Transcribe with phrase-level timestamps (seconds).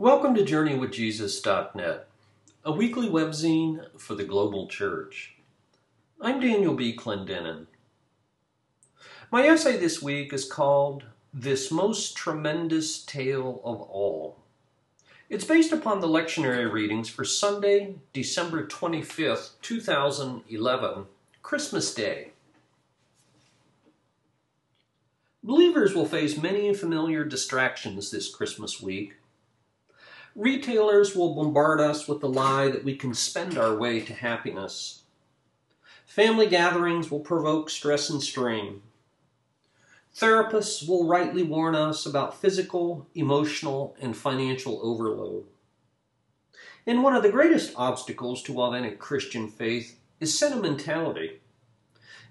[0.00, 2.08] Welcome to JourneyWithJesus.net,
[2.64, 5.34] a weekly webzine for the global church.
[6.18, 6.96] I'm Daniel B.
[6.96, 7.66] Clendenin.
[9.30, 11.04] My essay this week is called
[11.34, 14.38] This Most Tremendous Tale of All.
[15.28, 21.04] It's based upon the lectionary readings for Sunday, December 25th, 2011,
[21.42, 22.30] Christmas Day.
[25.42, 29.16] Believers will face many familiar distractions this Christmas week.
[30.36, 35.02] Retailers will bombard us with the lie that we can spend our way to happiness.
[36.06, 38.82] Family gatherings will provoke stress and strain.
[40.14, 45.44] Therapists will rightly warn us about physical, emotional, and financial overload.
[46.86, 51.40] And one of the greatest obstacles to authentic Christian faith is sentimentality.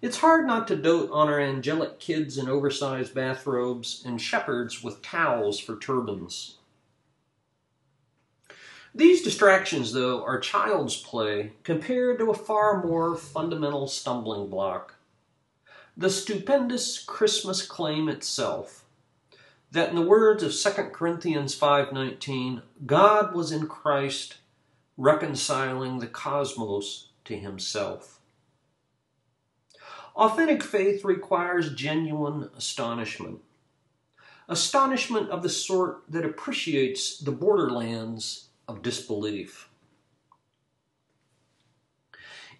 [0.02, 5.02] It's hard not to dote on our angelic kids in oversized bathrobes and shepherds with
[5.02, 6.59] towels for turbans.
[8.94, 14.96] These distractions, though, are child's play compared to a far more fundamental stumbling block.
[15.96, 18.86] The stupendous Christmas claim itself,
[19.72, 24.38] that in the words of 2 Corinthians 5:19, God was in Christ
[24.98, 28.20] reconciling the cosmos to himself.
[30.16, 33.42] Authentic faith requires genuine astonishment.
[34.48, 39.68] Astonishment of the sort that appreciates the borderlands of disbelief.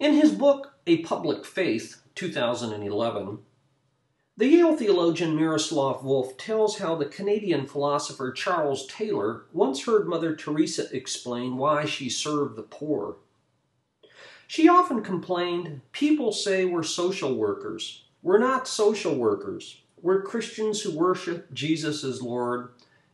[0.00, 3.38] In his book, A Public Faith, 2011,
[4.36, 10.34] the Yale theologian Miroslav Volf tells how the Canadian philosopher Charles Taylor once heard Mother
[10.34, 13.18] Teresa explain why she served the poor.
[14.46, 18.04] She often complained, People say we're social workers.
[18.22, 19.82] We're not social workers.
[20.00, 22.70] We're Christians who worship Jesus as Lord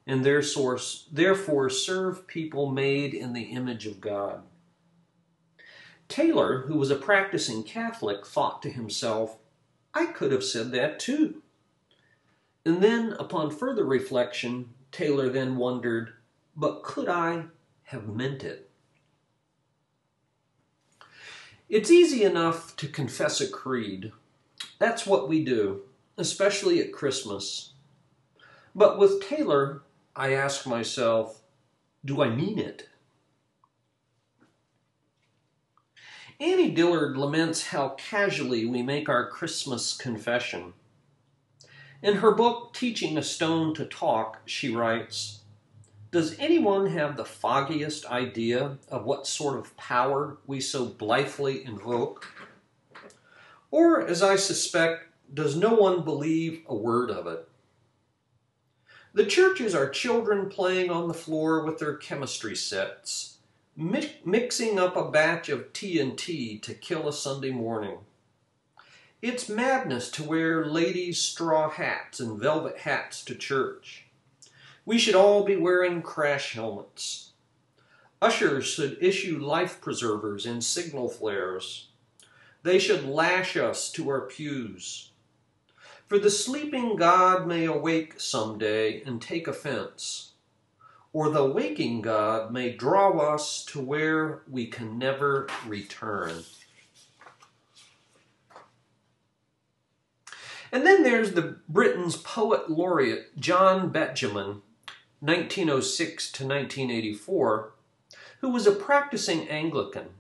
[0.07, 4.43] and their source, therefore serve people made in the image of God.
[6.09, 9.39] Taylor, who was a practicing Catholic, thought to himself,
[9.93, 11.43] I could have said that too.
[12.65, 16.13] And then, upon further reflection, Taylor then wondered,
[16.55, 17.45] but could I
[17.85, 18.71] have meant it?
[21.69, 24.13] It's easy enough to confess a creed.
[24.79, 25.83] That's what we do,
[26.17, 27.73] especially at Christmas.
[28.75, 29.83] But with Taylor,
[30.17, 31.43] I ask myself,
[32.03, 32.89] do I mean it?
[36.41, 40.73] Annie Dillard laments how casually we make our Christmas confession.
[42.03, 45.41] In her book, Teaching a Stone to Talk, she writes,
[46.13, 52.27] does anyone have the foggiest idea of what sort of power we so blithely invoke?
[53.71, 57.47] Or, as I suspect, does no one believe a word of it?
[59.17, 63.39] The churches are children playing on the floor with their chemistry sets,
[63.75, 68.01] mi- mixing up a batch of TNT to kill a Sunday morning.
[69.23, 74.05] It's madness to wear ladies' straw hats and velvet hats to church.
[74.85, 77.31] We should all be wearing crash helmets.
[78.21, 81.89] Ushers should issue life preservers and signal flares.
[82.63, 85.13] They should lash us to our pews.
[86.07, 90.35] For the sleeping God may awake some day and take offense,
[91.13, 96.45] or the waking God may draw us to where we can never return.
[100.71, 104.63] And then there's the Britain's poet laureate John Betjeman,
[105.19, 107.73] 1906 to 1984,
[108.41, 110.11] who was a practicing Anglican.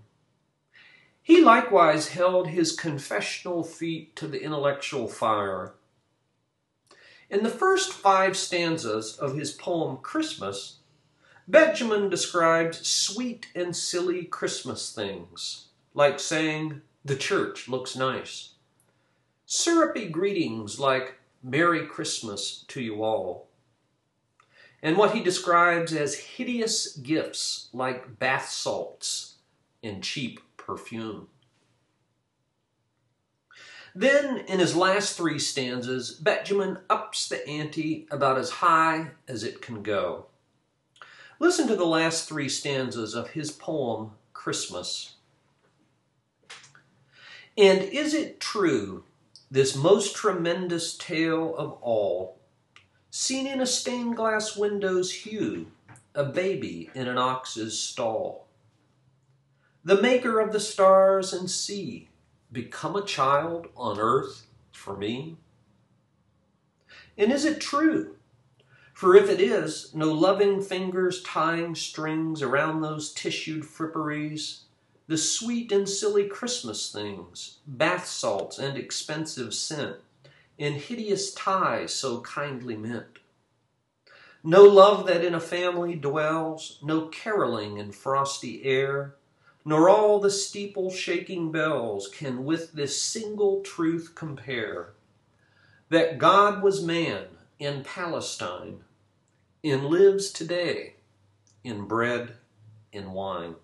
[1.22, 5.74] He likewise held his confessional feet to the intellectual fire.
[7.28, 10.78] In the first five stanzas of his poem Christmas,
[11.50, 18.54] Betjeman described sweet and silly Christmas things, like saying, The church looks nice.
[19.44, 23.46] Syrupy greetings like, Merry Christmas to you all
[24.82, 29.36] and what he describes as hideous gifts like bath salts
[29.82, 31.28] and cheap perfume.
[33.98, 39.62] Then, in his last three stanzas, Betjeman ups the ante about as high as it
[39.62, 40.26] can go.
[41.38, 45.14] Listen to the last three stanzas of his poem, Christmas.
[47.56, 49.04] And is it true,
[49.50, 52.36] this most tremendous tale of all,
[53.18, 55.68] Seen in a stained glass window's hue,
[56.14, 58.46] a baby in an ox's stall.
[59.82, 62.10] The maker of the stars and sea,
[62.52, 65.36] become a child on earth for me?
[67.18, 68.16] And is it true?
[68.92, 74.60] For if it is, no loving fingers tying strings around those tissued fripperies,
[75.06, 79.96] the sweet and silly Christmas things, bath salts and expensive scent,
[80.58, 83.18] in hideous ties so kindly meant.
[84.42, 89.16] No love that in a family dwells, no caroling in frosty air,
[89.68, 94.92] nor all the steeple shaking bells can with this single truth compare
[95.88, 97.24] that God was man
[97.58, 98.84] in Palestine
[99.64, 100.94] and lives today
[101.64, 102.34] in bread
[102.92, 103.56] and wine.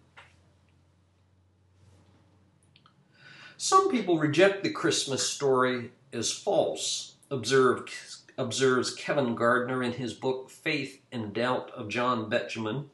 [3.57, 7.91] Some people reject the Christmas story as false, observed,
[8.37, 12.87] observes Kevin Gardner in his book Faith and Doubt of John Betjeman,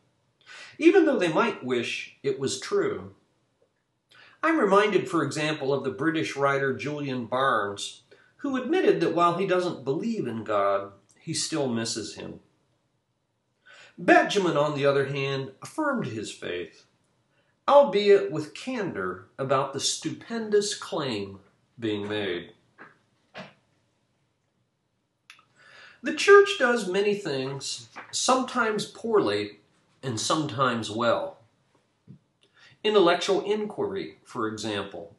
[0.79, 3.15] even though they might wish it was true.
[4.43, 8.03] I'm reminded, for example, of the British writer Julian Barnes,
[8.37, 12.41] who admitted that while he doesn't believe in God, he still misses him.
[14.01, 16.87] Betjeman, on the other hand, affirmed his faith,
[17.67, 21.41] albeit with candor about the stupendous claim
[21.79, 22.53] being made.
[26.01, 29.59] The church does many things, sometimes poorly
[30.03, 31.39] and sometimes well.
[32.85, 35.17] Intellectual inquiry, for example,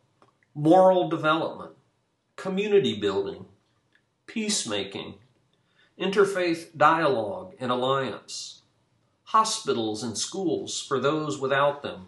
[0.56, 1.72] moral development,
[2.36, 3.46] community building,
[4.26, 5.16] peacemaking,
[6.00, 8.62] interfaith dialogue and alliance,
[9.26, 12.08] hospitals and schools for those without them,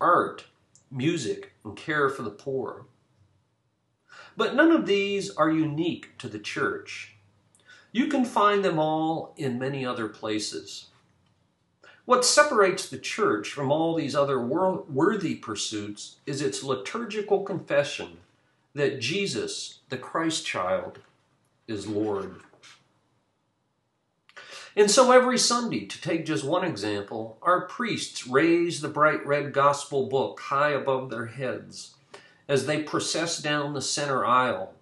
[0.00, 0.44] art,
[0.90, 2.86] music, and care for the poor.
[4.36, 7.16] But none of these are unique to the church.
[7.92, 10.88] You can find them all in many other places.
[12.12, 18.18] What separates the church from all these other worthy pursuits is its liturgical confession
[18.74, 20.98] that Jesus, the Christ child,
[21.66, 22.42] is Lord.
[24.76, 29.54] And so every Sunday, to take just one example, our priests raise the bright red
[29.54, 31.94] gospel book high above their heads
[32.46, 34.74] as they process down the center aisle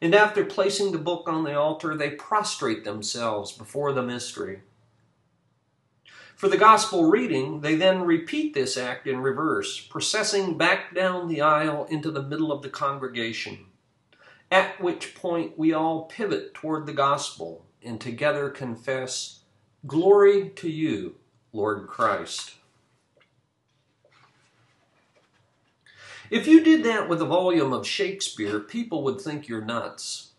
[0.00, 4.60] and after placing the book on the altar, they prostrate themselves before the mystery.
[6.36, 11.40] For the gospel reading, they then repeat this act in reverse, processing back down the
[11.40, 13.64] aisle into the middle of the congregation,
[14.50, 19.44] at which point we all pivot toward the gospel and together confess,
[19.86, 21.14] Glory to you,
[21.54, 22.56] Lord Christ.
[26.28, 30.32] If you did that with a volume of Shakespeare, people would think you're nuts.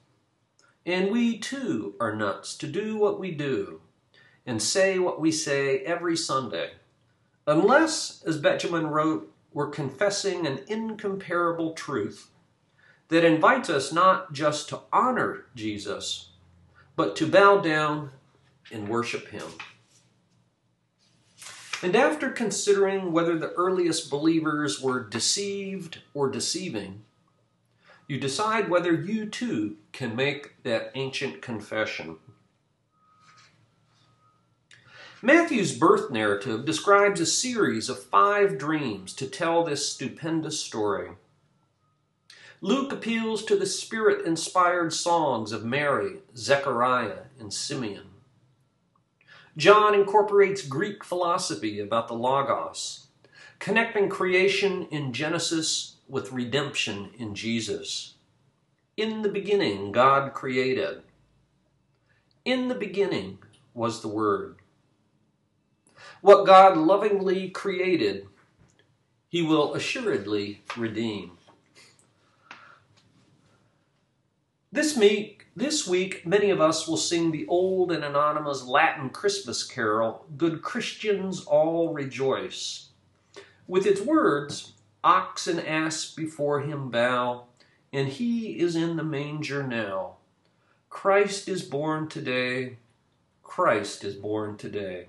[0.86, 3.82] And we too are nuts to do what we do
[4.48, 6.72] and say what we say every Sunday.
[7.46, 12.32] Unless, as Betjeman wrote, we're confessing an incomparable truth
[13.10, 16.30] that invites us not just to honor Jesus,
[16.96, 18.12] but to bow down
[18.72, 19.48] and worship him.
[21.84, 27.04] And after considering whether the earliest believers were deceived or deceiving,
[28.08, 32.18] you decide whether you too can make that ancient confession.
[35.22, 41.10] Matthew's birth narrative describes a series of five dreams to tell this stupendous story.
[42.62, 48.10] Luke appeals to the spirit inspired songs of Mary, Zechariah, and Simeon.
[49.56, 53.08] John incorporates Greek philosophy about the Logos,
[53.58, 58.14] connecting creation in Genesis with redemption in Jesus.
[58.98, 61.02] In the beginning, God created.
[62.46, 63.40] In the beginning
[63.74, 64.58] was the Word.
[66.22, 68.28] What God lovingly created,
[69.30, 71.32] He will assuredly redeem.
[74.72, 79.64] This meet this week, many of us will sing the old and anonymous Latin Christmas
[79.64, 82.90] carol, Good Christians All Rejoice.
[83.68, 87.46] With its words, Ox and ass before him bow,
[87.92, 90.18] and he is in the manger now.
[90.90, 92.78] Christ is born today,
[93.42, 95.08] Christ is born today.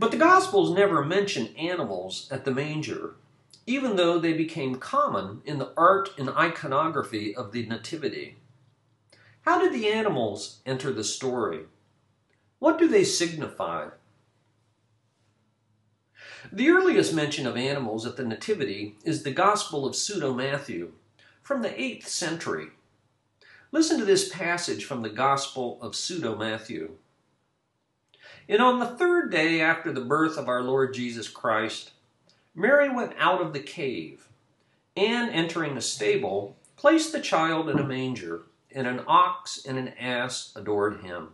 [0.00, 3.14] But the Gospels never mention animals at the manger
[3.70, 8.36] even though they became common in the art and iconography of the Nativity.
[9.42, 11.60] How did the animals enter the story?
[12.58, 13.90] What do they signify?
[16.52, 20.92] The earliest mention of animals at the Nativity is the Gospel of Pseudo Matthew
[21.42, 22.70] from the 8th century.
[23.70, 26.96] Listen to this passage from the Gospel of Pseudo Matthew.
[28.50, 31.92] And on the third day after the birth of our Lord Jesus Christ,
[32.52, 34.26] Mary went out of the cave,
[34.96, 38.42] and entering the stable, placed the child in a manger,
[38.74, 41.28] and an ox and an ass adored him.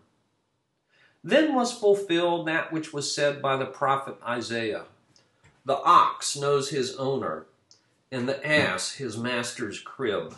[1.24, 4.84] Then was fulfilled that which was said by the prophet Isaiah
[5.64, 7.46] The ox knows his owner,
[8.12, 10.34] and the ass his master's crib.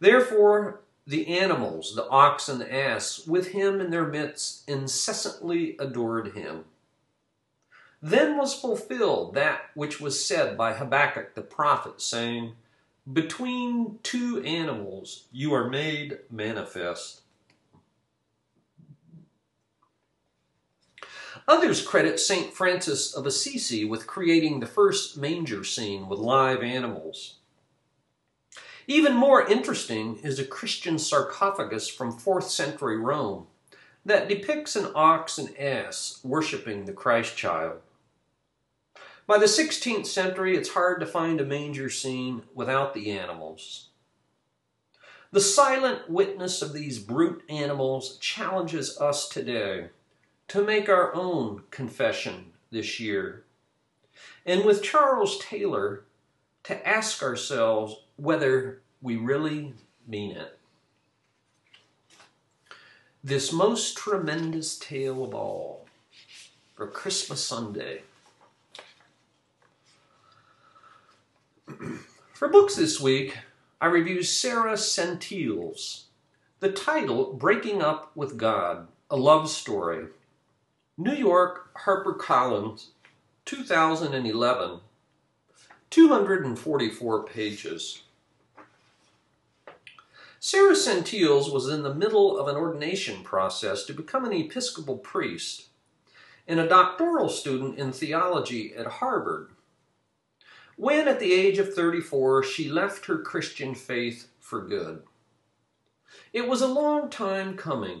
[0.00, 6.34] Therefore, the animals, the ox and the ass, with him in their midst, incessantly adored
[6.34, 6.64] him.
[8.00, 12.54] Then was fulfilled that which was said by Habakkuk the prophet, saying,
[13.12, 17.22] Between two animals you are made manifest.
[21.48, 22.52] Others credit St.
[22.52, 27.38] Francis of Assisi with creating the first manger scene with live animals.
[28.86, 33.46] Even more interesting is a Christian sarcophagus from 4th century Rome
[34.04, 37.78] that depicts an ox and ass worshiping the Christ child.
[39.26, 43.88] By the 16th century, it's hard to find a manger scene without the animals.
[45.30, 49.86] The silent witness of these brute animals challenges us today
[50.48, 53.44] to make our own confession this year.
[54.44, 56.04] And with Charles Taylor,
[56.64, 59.74] to ask ourselves whether we really
[60.06, 60.58] mean it.
[63.24, 65.86] This most tremendous tale of all
[66.74, 68.02] for Christmas Sunday.
[72.34, 73.38] for books this week,
[73.80, 76.04] I review Sarah Sentilles
[76.60, 80.06] The title, Breaking Up with God, a Love Story.
[80.98, 82.88] New York, HarperCollins,
[83.44, 84.80] 2011,
[85.90, 88.01] 244 pages.
[90.44, 95.68] Sarah Sentilles was in the middle of an ordination process to become an Episcopal priest
[96.48, 99.52] and a doctoral student in theology at Harvard.
[100.74, 105.04] When, at the age of 34, she left her Christian faith for good.
[106.32, 108.00] It was a long time coming.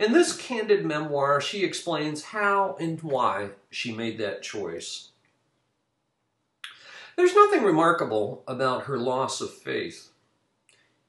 [0.00, 5.10] In this candid memoir, she explains how and why she made that choice.
[7.14, 10.10] There's nothing remarkable about her loss of faith.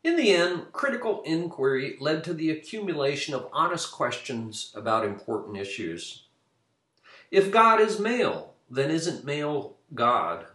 [0.05, 6.25] In the end, critical inquiry led to the accumulation of honest questions about important issues.
[7.31, 10.45] If God is male, then isn't male God?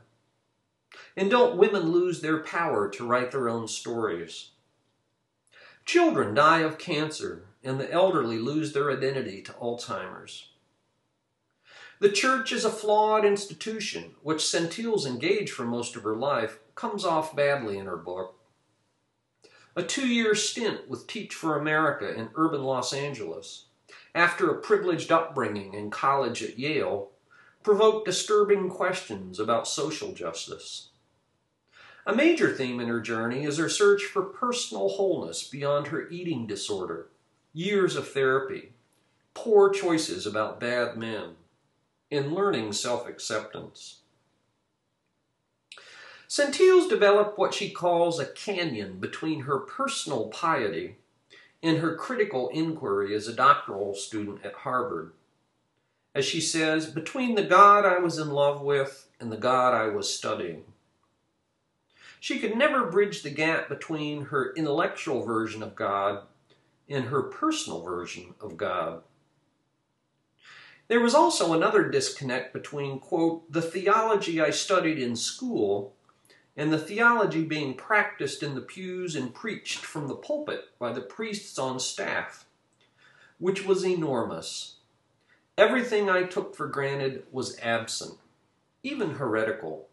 [1.16, 4.50] And don't women lose their power to write their own stories?
[5.84, 10.50] Children die of cancer, and the elderly lose their identity to Alzheimer's.
[11.98, 17.04] The church is a flawed institution, which Sentilles engaged for most of her life, comes
[17.04, 18.36] off badly in her book.
[19.76, 23.66] A two year stint with Teach for America in urban Los Angeles,
[24.14, 27.10] after a privileged upbringing in college at Yale,
[27.62, 30.88] provoked disturbing questions about social justice.
[32.04, 36.46] A major theme in her journey is her search for personal wholeness beyond her eating
[36.46, 37.08] disorder,
[37.52, 38.72] years of therapy,
[39.34, 41.36] poor choices about bad men,
[42.10, 43.99] and learning self acceptance.
[46.30, 50.94] Sentilles developed what she calls a canyon between her personal piety
[51.60, 55.10] and her critical inquiry as a doctoral student at Harvard.
[56.14, 59.88] As she says, between the God I was in love with and the God I
[59.88, 60.62] was studying.
[62.20, 66.22] She could never bridge the gap between her intellectual version of God
[66.88, 69.02] and her personal version of God.
[70.86, 75.96] There was also another disconnect between, quote, the theology I studied in school
[76.56, 81.00] and the theology being practiced in the pews and preached from the pulpit by the
[81.00, 82.46] priests on staff,
[83.38, 84.76] which was enormous.
[85.56, 88.18] Everything I took for granted was absent,
[88.82, 89.88] even heretical.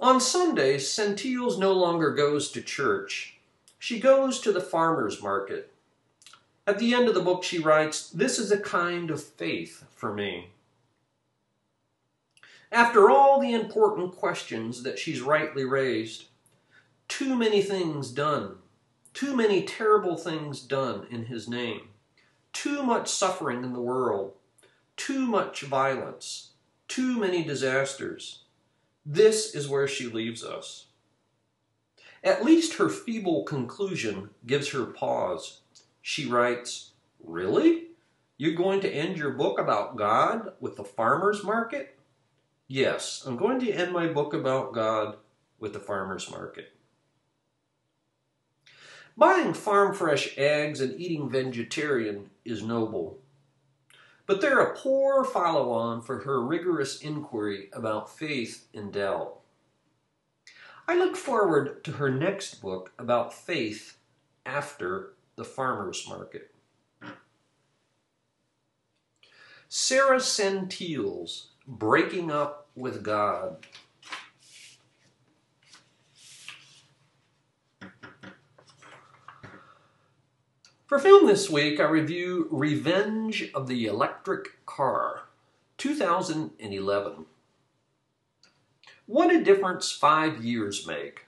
[0.00, 3.38] On Sundays, Sentilles no longer goes to church.
[3.78, 5.72] She goes to the farmer's market.
[6.66, 10.12] At the end of the book, she writes, This is a kind of faith for
[10.12, 10.50] me.
[12.74, 16.24] After all the important questions that she's rightly raised,
[17.06, 18.56] too many things done,
[19.12, 21.90] too many terrible things done in his name,
[22.52, 24.32] too much suffering in the world,
[24.96, 26.50] too much violence,
[26.88, 28.42] too many disasters.
[29.06, 30.86] This is where she leaves us.
[32.24, 35.60] At least her feeble conclusion gives her pause.
[36.02, 36.90] She writes,
[37.22, 37.90] Really?
[38.36, 41.93] You're going to end your book about God with the farmer's market?
[42.74, 45.18] Yes, I'm going to end my book about God
[45.60, 46.72] with the farmer's market.
[49.16, 53.20] Buying farm fresh eggs and eating vegetarian is noble,
[54.26, 59.38] but they're a poor follow on for her rigorous inquiry about faith in doubt.
[60.88, 63.98] I look forward to her next book about faith
[64.44, 66.52] after the farmer's market.
[69.68, 73.66] Sarah Sentilles Breaking Up with God.
[80.86, 85.22] For film this week, I review Revenge of the Electric Car,
[85.78, 87.24] 2011.
[89.06, 91.24] What a difference five years make.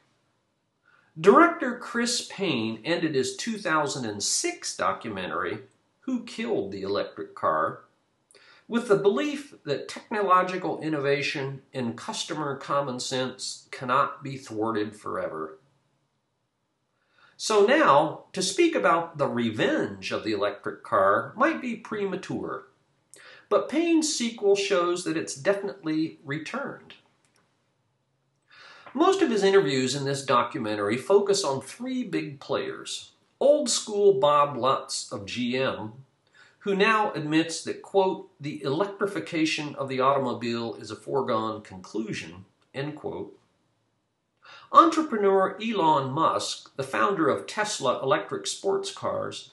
[1.19, 5.61] Director Chris Payne ended his 2006 documentary,
[6.01, 7.86] Who Killed the Electric Car,
[8.69, 15.59] with the belief that technological innovation and customer common sense cannot be thwarted forever.
[17.37, 22.67] So now, to speak about the revenge of the electric car might be premature,
[23.49, 26.95] but Payne's sequel shows that it's definitely returned.
[28.95, 33.13] Most of his interviews in this documentary focus on three big players.
[33.39, 35.93] Old school Bob Lutz of GM,
[36.67, 42.45] who now admits that, quote, the electrification of the automobile is a foregone conclusion,
[42.75, 43.39] end quote.
[44.73, 49.53] Entrepreneur Elon Musk, the founder of Tesla electric sports cars,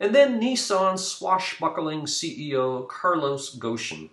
[0.00, 4.08] and then Nissan swashbuckling CEO Carlos Ghosn.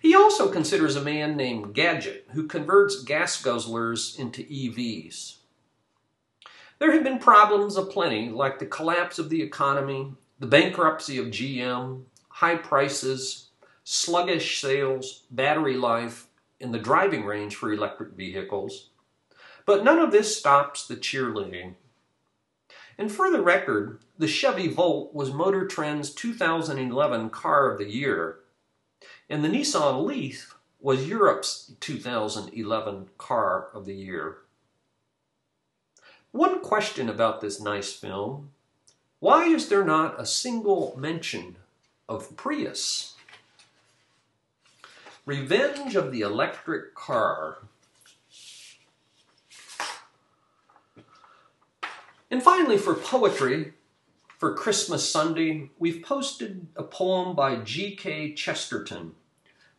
[0.00, 5.37] He also considers a man named Gadget who converts gas guzzlers into EVs.
[6.78, 12.02] There have been problems aplenty, like the collapse of the economy, the bankruptcy of GM,
[12.28, 13.48] high prices,
[13.82, 16.28] sluggish sales, battery life,
[16.60, 18.90] in the driving range for electric vehicles,
[19.64, 21.74] but none of this stops the cheerleading.
[22.96, 28.40] And for the record, the Chevy Volt was Motor Trend's 2011 Car of the Year,
[29.28, 34.38] and the Nissan Leaf was Europe's 2011 Car of the Year.
[36.32, 38.50] One question about this nice film
[39.20, 41.56] why is there not a single mention
[42.08, 43.16] of Prius?
[45.26, 47.58] Revenge of the Electric Car.
[52.30, 53.72] And finally, for poetry,
[54.38, 58.34] for Christmas Sunday, we've posted a poem by G.K.
[58.34, 59.16] Chesterton.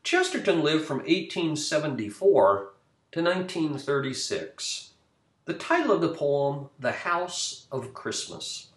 [0.03, 2.73] Chesterton lived from 1874
[3.13, 4.88] to 1936.
[5.49, 8.67] The title of the poem, The House of Christmas.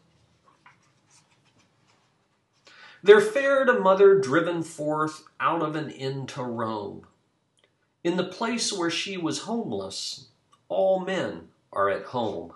[3.03, 7.07] There fared a mother driven forth out of an inn to roam.
[8.03, 10.29] In the place where she was homeless,
[10.71, 12.55] all men are at home.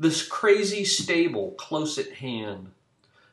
[0.00, 2.72] This crazy stable close at hand,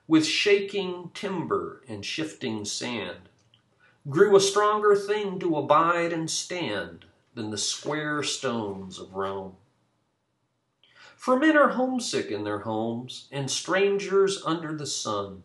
[0.07, 3.29] with shaking timber and shifting sand,
[4.07, 7.05] grew a stronger thing to abide and stand
[7.37, 9.55] than the square stones of Rome.
[11.15, 15.43] For men are homesick in their homes, and strangers under the sun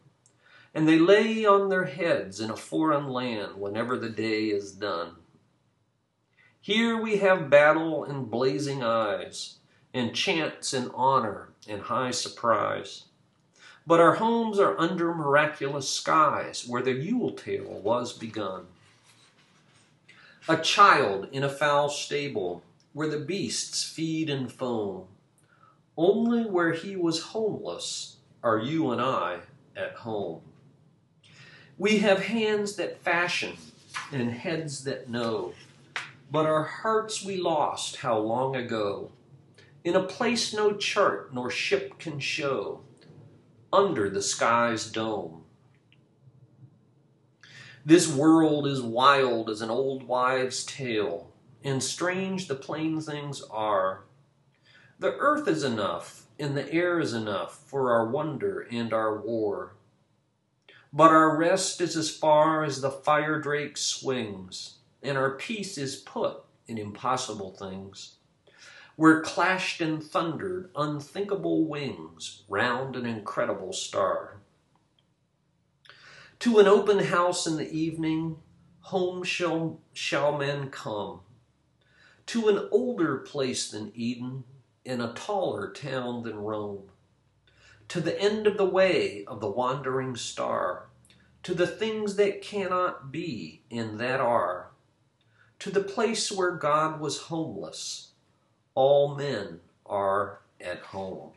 [0.74, 5.16] and they lay on their heads in a foreign land whenever the day is done.
[6.60, 9.56] Here we have battle and blazing eyes,
[9.92, 13.04] and chance and honor and high surprise.
[13.86, 18.66] But our homes are under miraculous skies, where the Yule tale was begun.
[20.48, 25.06] A child in a foul stable, where the beasts feed and foam.
[25.96, 29.38] Only where he was homeless are you and I
[29.76, 30.40] at home.
[31.78, 33.56] We have hands that fashion
[34.10, 35.54] and heads that know,
[36.28, 39.12] but our hearts we lost how long ago,
[39.84, 42.80] in a place no chart nor ship can show,
[43.72, 45.41] under the sky's dome.
[47.84, 51.32] This world is wild as an old wives' tale,
[51.64, 54.04] and strange the plain things are.
[55.00, 59.72] The earth is enough, and the air is enough for our wonder and our war.
[60.92, 65.96] But our rest is as far as the fire drake swings, and our peace is
[65.96, 68.14] put in impossible things.
[68.94, 74.41] Where clashed and thundered unthinkable wings round an incredible star.
[76.42, 78.36] To an open house in the evening,
[78.80, 81.20] home shall, shall men come.
[82.26, 84.44] To an older place than Eden,
[84.84, 86.90] in a taller town than Rome
[87.86, 90.86] to the end of the way of the wandering star,
[91.42, 94.70] to the things that cannot be and that are,
[95.58, 98.12] to the place where God was homeless.
[98.74, 101.34] All men are at home.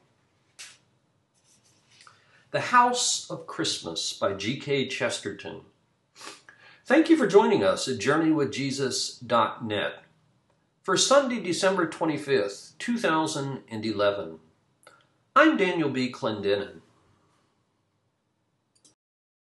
[2.55, 4.87] The House of Christmas by G.K.
[4.87, 5.63] Chesterton.
[6.85, 9.93] Thank you for joining us at JourneyWithJesus.net.
[10.81, 14.39] for Sunday, December 25th, 2011.
[15.35, 16.09] I'm Daniel B.
[16.09, 16.79] Clendenin.